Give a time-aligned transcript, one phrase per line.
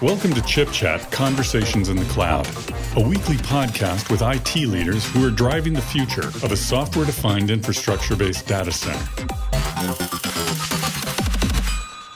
[0.00, 2.46] Welcome to Chip Chat Conversations in the Cloud,
[2.96, 7.50] a weekly podcast with IT leaders who are driving the future of a software defined
[7.50, 9.04] infrastructure based data center.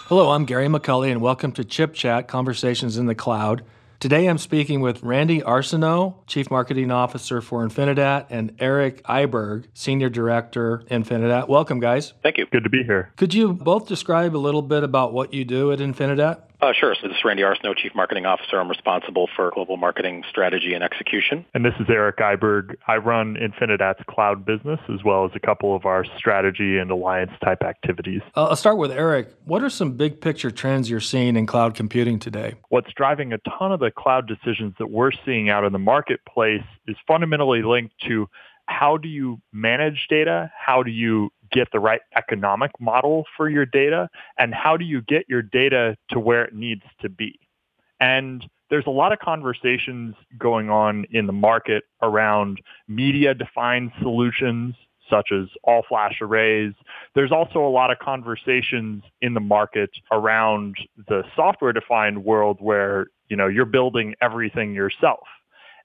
[0.07, 3.64] Hello, I'm Gary McCulley, and welcome to Chip Chat Conversations in the Cloud.
[4.05, 10.11] Today I'm speaking with Randy Arsenault, Chief Marketing Officer for Infinidat, and Eric Eyberg, Senior
[10.11, 11.48] Director, Infinidat.
[11.48, 12.12] Welcome, guys.
[12.22, 12.45] Thank you.
[12.53, 13.14] Good to be here.
[13.17, 16.43] Could you both describe a little bit about what you do at Infinidat?
[16.64, 16.95] Uh, sure.
[16.99, 18.59] So this is Randy Arsenault, Chief Marketing Officer.
[18.59, 21.45] I'm responsible for global marketing strategy and execution.
[21.53, 22.77] And this is Eric Eyberg.
[22.89, 27.32] I run Infinidat's cloud business as well as a couple of our strategy and alliance
[27.45, 28.22] type activities.
[28.35, 29.29] Uh, I'll start with Eric.
[29.45, 32.55] What are some big picture trends you're seeing in cloud computing today?
[32.70, 36.64] What's driving a ton of the cloud decisions that we're seeing out in the marketplace
[36.89, 38.27] is fundamentally linked to
[38.64, 40.50] how do you manage data?
[40.58, 44.11] How do you get the right economic model for your data?
[44.39, 47.38] And how do you get your data to where it needs to be?
[48.00, 54.75] And there's a lot of conversations going on in the market around media defined solutions
[55.08, 56.72] such as all flash arrays.
[57.14, 60.77] There's also a lot of conversations in the market around
[61.08, 65.27] the software defined world where, you know, you're building everything yourself.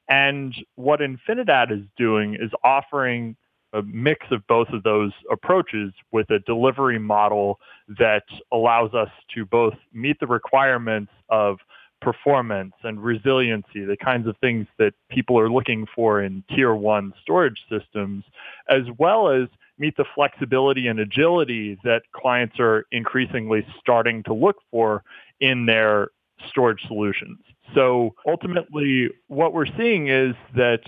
[0.07, 3.35] And what Infinidat is doing is offering
[3.73, 7.59] a mix of both of those approaches with a delivery model
[7.99, 11.59] that allows us to both meet the requirements of
[12.01, 17.13] performance and resiliency, the kinds of things that people are looking for in tier one
[17.21, 18.23] storage systems,
[18.69, 19.47] as well as
[19.77, 25.03] meet the flexibility and agility that clients are increasingly starting to look for
[25.39, 26.09] in their
[26.47, 27.39] storage solutions.
[27.75, 30.81] So ultimately, what we're seeing is that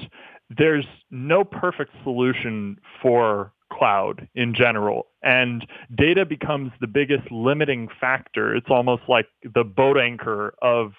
[0.58, 5.08] there's no perfect solution for cloud in general.
[5.24, 8.56] And data becomes the biggest limiting factor.
[8.56, 10.94] It's almost like the boat anchor of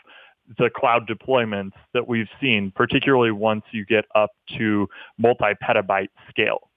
[0.59, 4.89] the cloud deployments that we've seen, particularly once you get up to
[5.19, 6.71] multi petabyte scale.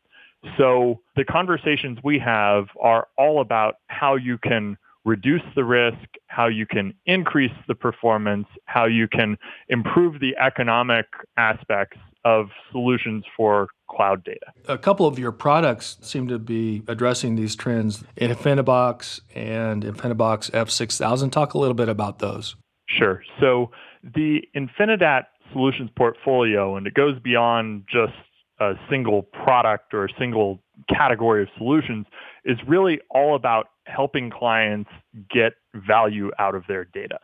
[0.58, 5.98] So the conversations we have are all about how you can reduce the risk,
[6.28, 9.38] how you can increase the performance, how you can
[9.70, 11.06] improve the economic
[11.38, 14.48] aspects of solutions for cloud data.
[14.68, 21.32] A couple of your products seem to be addressing these trends Infinibox and Infinibox F6000.
[21.32, 22.56] Talk a little bit about those.
[22.88, 23.24] Sure.
[23.40, 23.72] So
[24.04, 28.14] the Infinidat solutions portfolio, and it goes beyond just
[28.60, 32.08] a single product or a single category of solutions,
[32.44, 34.90] is really all about helping clients
[35.30, 37.20] get value out of their data.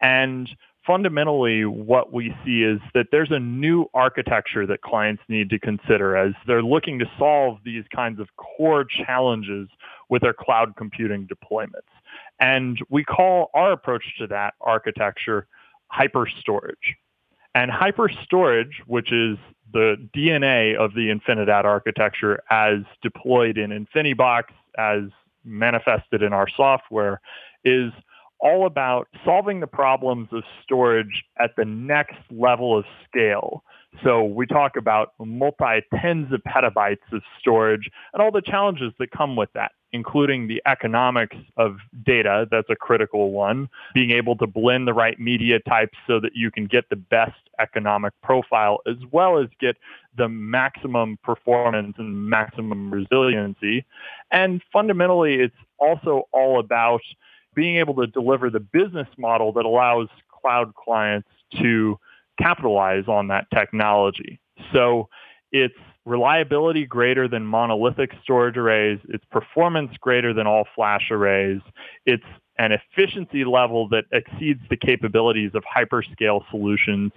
[0.00, 0.48] And
[0.86, 6.16] fundamentally, what we see is that there's a new architecture that clients need to consider
[6.16, 9.68] as they're looking to solve these kinds of core challenges
[10.08, 11.90] with their cloud computing deployments.
[12.40, 15.46] And we call our approach to that architecture
[15.88, 16.96] hyper storage.
[17.54, 19.36] And hyper storage, which is
[19.72, 24.44] the DNA of the Infinidat architecture as deployed in Infinibox,
[24.78, 25.02] as
[25.44, 27.20] manifested in our software,
[27.64, 27.92] is
[28.40, 33.62] all about solving the problems of storage at the next level of scale.
[34.04, 39.10] So we talk about multi tens of petabytes of storage and all the challenges that
[39.10, 42.46] come with that, including the economics of data.
[42.50, 43.68] That's a critical one.
[43.92, 47.36] Being able to blend the right media types so that you can get the best
[47.58, 49.76] economic profile as well as get
[50.16, 53.84] the maximum performance and maximum resiliency.
[54.30, 57.02] And fundamentally, it's also all about
[57.54, 61.28] being able to deliver the business model that allows cloud clients
[61.60, 61.98] to
[62.40, 64.40] capitalize on that technology.
[64.72, 65.08] So
[65.52, 65.74] it's
[66.06, 71.60] reliability greater than monolithic storage arrays, it's performance greater than all flash arrays,
[72.06, 72.24] it's
[72.58, 77.10] an efficiency level that exceeds the capabilities of hyperscale solutions.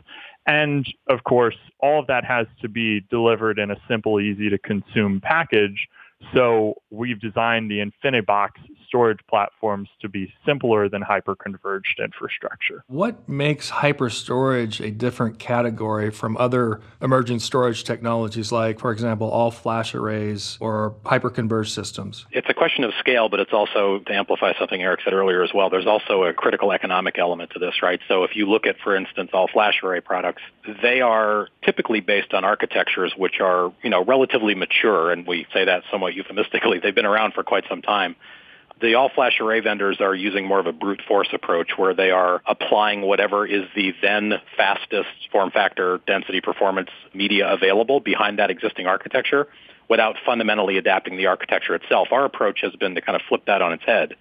[0.47, 4.57] And of course, all of that has to be delivered in a simple, easy to
[4.57, 5.87] consume package
[6.33, 8.51] so we've designed the Infinibox
[8.87, 12.83] storage platforms to be simpler than hyper-converged infrastructure.
[12.87, 19.29] What makes hyper storage a different category from other emerging storage technologies like, for example,
[19.29, 22.27] all flash arrays or hyper-converged systems?
[22.31, 25.49] It's a question of scale, but it's also, to amplify something Eric said earlier as
[25.55, 27.99] well, there's also a critical economic element to this, right?
[28.07, 30.43] So if you look at, for instance, all flash array products,
[30.83, 35.65] they are typically based on architectures which are, you know, relatively mature, and we say
[35.65, 36.79] that somewhat euphemistically.
[36.79, 38.15] They've been around for quite some time.
[38.81, 42.41] The all-flash array vendors are using more of a brute force approach where they are
[42.45, 48.87] applying whatever is the then fastest form factor density performance media available behind that existing
[48.87, 49.47] architecture
[49.89, 52.09] without fundamentally adapting the architecture itself.
[52.11, 54.15] Our approach has been to kind of flip that on its head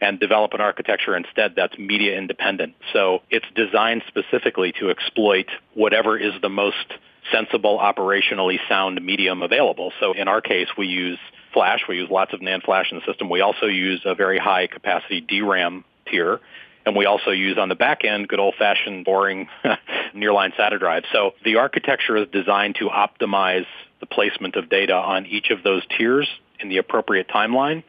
[0.00, 2.74] and develop an architecture instead that's media independent.
[2.92, 6.94] So it's designed specifically to exploit whatever is the most
[7.32, 9.92] sensible, operationally sound medium available.
[10.00, 11.18] So in our case, we use
[11.52, 11.80] flash.
[11.88, 13.30] We use lots of NAND flash in the system.
[13.30, 16.40] We also use a very high capacity DRAM tier.
[16.86, 19.48] And we also use on the back end good old-fashioned boring
[20.14, 21.04] nearline SATA drive.
[21.12, 23.66] So the architecture is designed to optimize
[24.00, 26.28] the placement of data on each of those tiers
[26.60, 27.82] in the appropriate timeline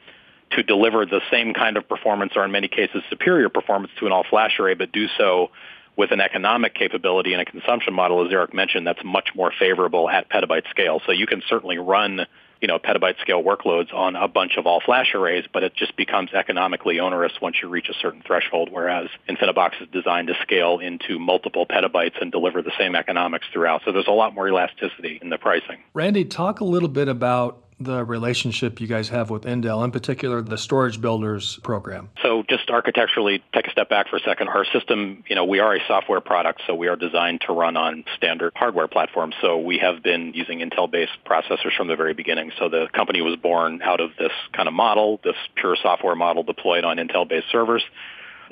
[0.51, 4.11] to deliver the same kind of performance or in many cases superior performance to an
[4.11, 5.51] all-flash array, but do so
[5.99, 10.09] with an economic capability and a consumption model, as Eric mentioned, that's much more favorable
[10.09, 11.01] at petabyte scale.
[11.05, 12.25] So you can certainly run
[12.61, 15.95] you know, petabyte scale workloads on a bunch of all flash arrays, but it just
[15.97, 20.79] becomes economically onerous once you reach a certain threshold, whereas InfiniBox is designed to scale
[20.79, 23.81] into multiple petabytes and deliver the same economics throughout.
[23.85, 25.77] So there's a lot more elasticity in the pricing.
[25.93, 30.41] Randy, talk a little bit about the relationship you guys have with Intel, in particular
[30.41, 32.09] the Storage Builders program?
[32.21, 34.49] So just architecturally, take a step back for a second.
[34.49, 37.77] Our system, you know, we are a software product, so we are designed to run
[37.77, 39.35] on standard hardware platforms.
[39.41, 42.51] So we have been using Intel-based processors from the very beginning.
[42.59, 46.43] So the company was born out of this kind of model, this pure software model
[46.43, 47.83] deployed on Intel-based servers.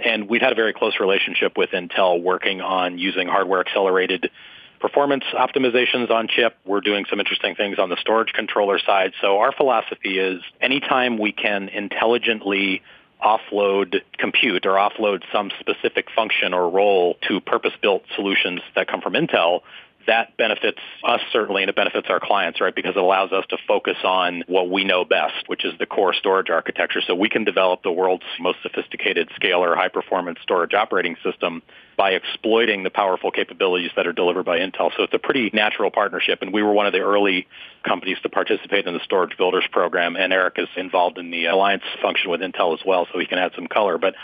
[0.04, 4.30] And we've had a very close relationship with Intel working on using hardware accelerated
[4.80, 6.56] performance optimizations on chip.
[6.66, 9.14] We're doing some interesting things on the storage controller side.
[9.22, 12.82] So our philosophy is anytime we can intelligently
[13.24, 19.14] offload compute or offload some specific function or role to purpose-built solutions that come from
[19.14, 19.62] Intel,
[20.08, 22.74] that benefits us certainly and it benefits our clients, right?
[22.74, 26.14] Because it allows us to focus on what we know best, which is the core
[26.14, 27.02] storage architecture.
[27.06, 31.62] So we can develop the world's most sophisticated scalar high performance storage operating system
[31.98, 34.92] by exploiting the powerful capabilities that are delivered by Intel.
[34.96, 37.48] So it's a pretty natural partnership and we were one of the early
[37.84, 41.84] companies to participate in the storage builders program and Eric is involved in the alliance
[42.02, 43.98] function with Intel as well so he can add some color.
[43.98, 44.16] But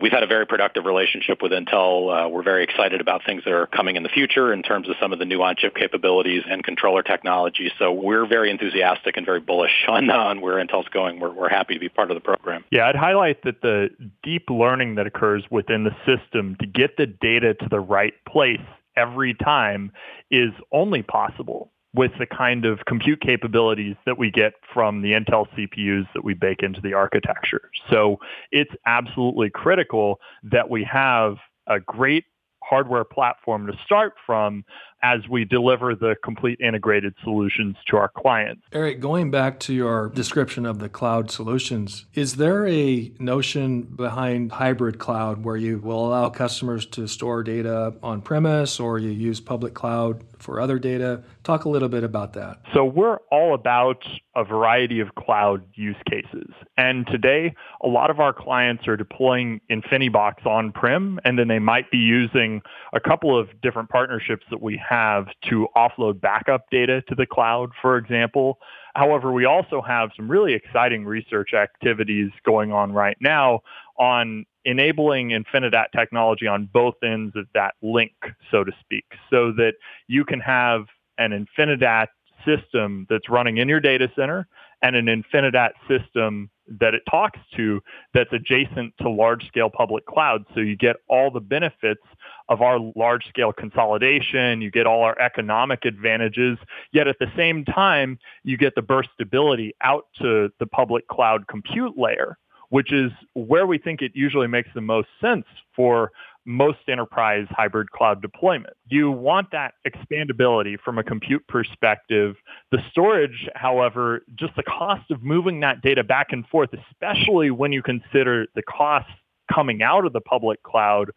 [0.00, 2.26] we've had a very productive relationship with Intel.
[2.26, 4.96] Uh, we're very excited about things that are coming in the future in terms of
[5.00, 7.70] some of the new on-chip capabilities and controller technology.
[7.78, 11.20] So we're very enthusiastic and very bullish on, on where Intel's going.
[11.20, 12.64] We're, we're happy to be part of the program.
[12.70, 13.90] Yeah, I'd highlight that the
[14.22, 18.60] deep learning that occurs within the system to get the data to the right place
[18.96, 19.92] every time
[20.30, 25.46] is only possible with the kind of compute capabilities that we get from the Intel
[25.56, 27.70] CPUs that we bake into the architecture.
[27.90, 28.18] So
[28.52, 32.24] it's absolutely critical that we have a great
[32.62, 34.64] hardware platform to start from
[35.02, 38.62] as we deliver the complete integrated solutions to our clients.
[38.72, 44.52] Eric, going back to your description of the cloud solutions, is there a notion behind
[44.52, 49.40] hybrid cloud where you will allow customers to store data on premise or you use
[49.40, 51.22] public cloud for other data?
[51.44, 52.58] Talk a little bit about that.
[52.74, 54.04] So we're all about
[54.36, 56.50] a variety of cloud use cases.
[56.76, 61.90] And today, a lot of our clients are deploying InfiniBox on-prem, and then they might
[61.90, 62.62] be using
[62.92, 67.70] a couple of different partnerships that we have to offload backup data to the cloud,
[67.80, 68.58] for example.
[68.96, 73.60] However, we also have some really exciting research activities going on right now
[74.00, 78.12] on enabling InfiniDAT technology on both ends of that link,
[78.50, 79.74] so to speak, so that
[80.08, 80.86] you can have
[81.18, 82.08] an InfiniDAT
[82.44, 84.48] system that's running in your data center
[84.82, 86.50] and an InfiniDAT system
[86.80, 87.80] that it talks to
[88.12, 90.44] that's adjacent to large scale public cloud.
[90.54, 92.02] So you get all the benefits
[92.50, 96.58] of our large scale consolidation, you get all our economic advantages,
[96.92, 101.96] yet at the same time, you get the burstability out to the public cloud compute
[101.96, 102.36] layer,
[102.68, 106.10] which is where we think it usually makes the most sense for
[106.44, 108.74] most enterprise hybrid cloud deployment.
[108.88, 112.34] You want that expandability from a compute perspective.
[112.72, 117.72] The storage, however, just the cost of moving that data back and forth, especially when
[117.72, 119.12] you consider the costs
[119.52, 121.10] coming out of the public cloud,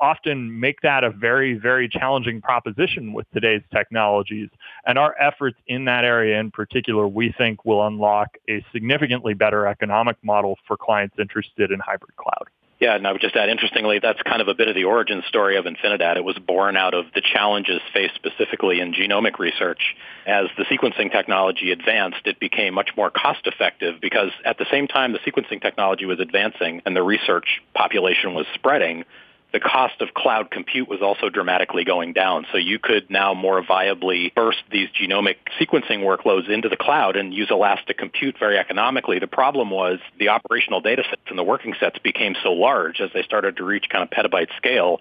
[0.00, 4.48] often make that a very, very challenging proposition with today's technologies.
[4.86, 9.66] And our efforts in that area in particular, we think will unlock a significantly better
[9.66, 12.48] economic model for clients interested in hybrid cloud.
[12.80, 15.24] Yeah, and I would just add, interestingly, that's kind of a bit of the origin
[15.26, 16.16] story of InfiniDAT.
[16.16, 19.96] It was born out of the challenges faced specifically in genomic research.
[20.26, 24.86] As the sequencing technology advanced, it became much more cost effective because at the same
[24.86, 29.04] time the sequencing technology was advancing and the research population was spreading,
[29.52, 32.46] the cost of cloud compute was also dramatically going down.
[32.52, 37.32] So you could now more viably burst these genomic sequencing workloads into the cloud and
[37.32, 39.18] use elastic compute very economically.
[39.18, 43.10] The problem was the operational data sets and the working sets became so large as
[43.14, 45.00] they started to reach kind of petabyte scale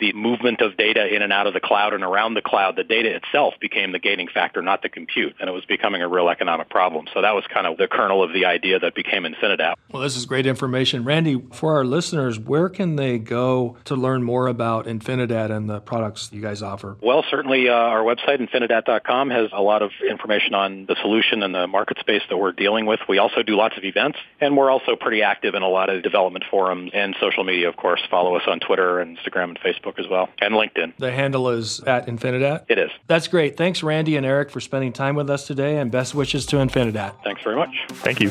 [0.00, 2.84] the movement of data in and out of the cloud and around the cloud, the
[2.84, 6.28] data itself became the gating factor, not the compute, and it was becoming a real
[6.28, 7.06] economic problem.
[7.14, 9.74] So that was kind of the kernel of the idea that became Infinidat.
[9.92, 11.04] Well, this is great information.
[11.04, 15.80] Randy, for our listeners, where can they go to learn more about Infinidat and the
[15.80, 16.96] products you guys offer?
[17.02, 21.54] Well, certainly uh, our website, infinidat.com, has a lot of information on the solution and
[21.54, 23.00] the market space that we're dealing with.
[23.08, 26.02] We also do lots of events, and we're also pretty active in a lot of
[26.02, 28.00] development forums and social media, of course.
[28.10, 29.58] Follow us on Twitter and Instagram and
[29.90, 30.96] Facebook as well, and LinkedIn.
[30.98, 32.64] The handle is at Infinidat?
[32.68, 32.90] It is.
[33.06, 33.56] That's great.
[33.56, 37.14] Thanks, Randy and Eric, for spending time with us today, and best wishes to Infinidat.
[37.24, 37.74] Thanks very much.
[37.90, 38.30] Thank you.